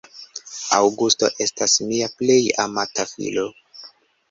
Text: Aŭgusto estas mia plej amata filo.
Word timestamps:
Aŭgusto 0.77 1.29
estas 1.45 1.77
mia 1.91 2.09
plej 2.23 2.39
amata 2.67 3.09
filo. 3.13 3.49